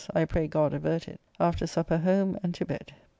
[0.15, 1.21] I pray God avert it.
[1.39, 2.95] After supper home and to bed.